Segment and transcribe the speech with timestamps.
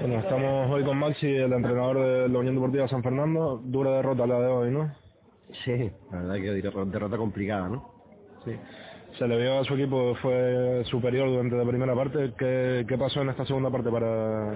[0.00, 3.60] Bueno, estamos hoy con Maxi, el entrenador de la Unión Deportiva San Fernando.
[3.64, 4.94] Dura derrota la de hoy, ¿no?
[5.64, 7.90] Sí, la verdad que derrota complicada, ¿no?
[8.44, 8.52] Sí.
[9.18, 12.32] Se le vio a su equipo, fue superior durante la primera parte.
[12.38, 14.52] ¿Qué, qué pasó en esta segunda parte para,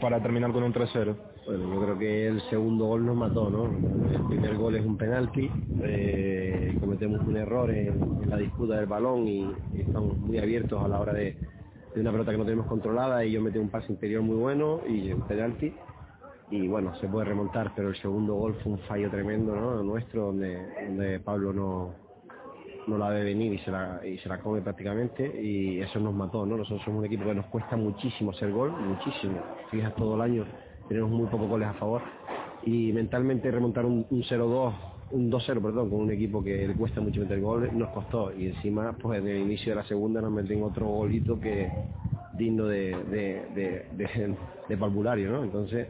[0.00, 1.14] para terminar con un 3-0?
[1.44, 3.64] Bueno, yo creo que el segundo gol nos mató, ¿no?
[3.66, 5.50] El primer gol es un penalti,
[5.82, 7.88] eh, cometemos un error en,
[8.22, 9.40] en, la disputa del balón y,
[9.74, 11.36] y estamos muy abiertos a la hora de
[11.96, 14.82] de una pelota que no tenemos controlada y yo metí un pase interior muy bueno
[14.86, 15.72] y un penalti
[16.50, 21.20] y bueno, se puede remontar, pero el segundo gol fue un fallo tremendo nuestro donde,
[21.24, 21.94] Pablo no,
[22.86, 26.14] no la ve venir y se la, y se la come prácticamente y eso nos
[26.14, 26.58] mató, ¿no?
[26.58, 29.40] Nosotros somos un equipo que nos cuesta muchísimo hacer gol, muchísimo.
[29.70, 30.44] Fijas todo el año,
[30.88, 32.02] tenemos muy pocos goles a favor
[32.62, 37.20] y mentalmente remontar un 0-2 un 2-0, perdón, con un equipo que le cuesta mucho
[37.20, 38.32] meter gol, nos costó.
[38.36, 41.70] Y encima, pues en el inicio de la segunda nos meten otro golito que
[42.36, 44.36] digno de, de, de,
[44.68, 45.44] de, palmulario, ¿no?
[45.44, 45.88] Entonces,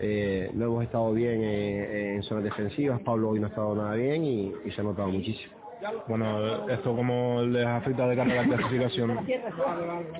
[0.00, 4.24] eh, no hemos estado bien en zonas defensivas, Pablo hoy no ha estado nada bien
[4.24, 5.65] y, y se ha notado muchísimo.
[6.08, 9.18] Bueno, ¿esto cómo les afecta de cara a la clasificación?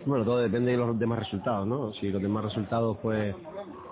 [0.05, 1.93] Bueno, todo depende de los demás resultados, ¿no?
[1.95, 3.35] Si los demás resultados, pues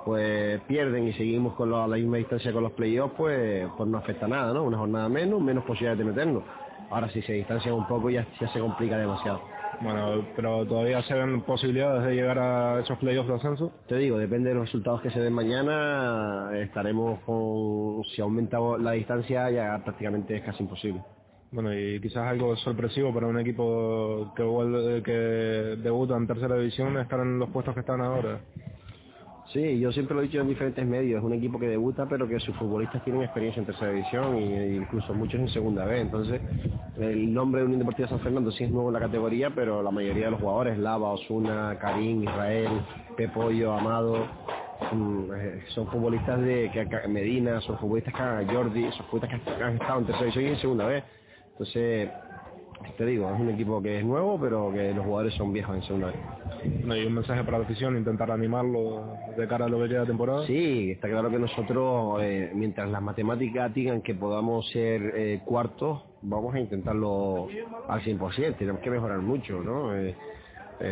[0.04, 3.96] pues pierden y seguimos con la, la misma distancia con los playoffs, pues, pues no
[3.96, 4.64] afecta nada, ¿no?
[4.64, 6.42] Una jornada menos, menos posibilidades de meternos.
[6.90, 9.40] Ahora si se distancian un poco ya, ya se complica demasiado.
[9.80, 13.72] Bueno, pero todavía se ven posibilidades de llegar a esos playoffs de ascenso.
[13.88, 18.92] Te digo, depende de los resultados que se den mañana, estaremos con, si aumenta la
[18.92, 21.03] distancia ya prácticamente es casi imposible.
[21.54, 26.98] Bueno, y quizás algo sorpresivo para un equipo que, vuelve, que debuta en tercera división
[26.98, 28.41] estar en los puestos que están ahora.
[29.53, 32.26] Sí, yo siempre lo he dicho en diferentes medios, es un equipo que debuta pero
[32.26, 36.41] que sus futbolistas tienen experiencia en tercera división e incluso muchos en segunda vez, entonces
[36.98, 39.92] el nombre de Unión Deportiva San Fernando sí es nuevo en la categoría, pero la
[39.92, 42.81] mayoría de los jugadores, Lava, Osuna, Karim, Israel,
[43.16, 44.26] Pepollo, Amado,
[45.69, 46.71] son futbolistas de
[47.09, 50.60] Medina, son futbolistas que Jordi, son futbolistas que han estado en tercera división y en
[50.60, 51.04] segunda vez,
[51.54, 52.10] entonces
[52.97, 55.82] te digo, es un equipo que es nuevo, pero que los jugadores son viejos en
[55.82, 56.16] segunda vez.
[56.84, 60.00] No, y un mensaje para la afición, intentar animarlo de cara a lo que queda
[60.00, 60.47] de temporada.
[60.47, 66.03] Sí, está claro que nosotros, eh, mientras las matemáticas digan que podamos ser eh, cuartos,
[66.22, 67.48] vamos a intentarlo
[67.88, 69.94] al 100%, tenemos que mejorar mucho, ¿no?
[69.97, 70.15] Eh,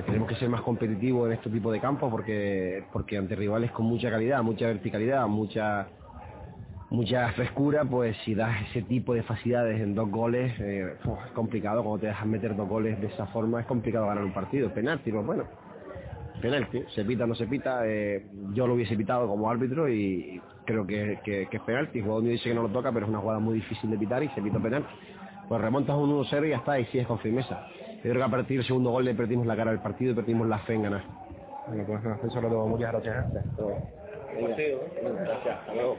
[0.06, 3.84] tenemos que ser más competitivos en este tipo de campos porque porque ante rivales con
[3.84, 5.88] mucha calidad, mucha verticalidad, mucha
[6.92, 11.82] mucha frescura, pues si das ese tipo de facilidades en dos goles, eh, es complicado,
[11.82, 15.10] cuando te dejas meter dos goles de esa forma es complicado ganar un partido, penalti,
[15.10, 15.44] pues bueno,
[16.40, 20.40] penalti, se pita o no se pita, eh, yo lo hubiese pitado como árbitro y
[20.66, 23.06] creo que, que, que es penalti, el jugador mío dice que no lo toca, pero
[23.06, 24.92] es una jugada muy difícil de pitar y se pita penalti.
[25.48, 27.66] Pues remontas un 1-0 y ya está, y sigues con firmeza.
[27.96, 30.14] Yo creo que a partir del segundo gol le perdimos la cara del partido y
[30.14, 31.02] perdimos la fe en ganar.
[31.68, 32.66] Bueno, pues eso era todo.
[32.66, 33.32] Muchas gracias.
[33.32, 35.58] Gracias.
[35.58, 35.98] Hasta luego.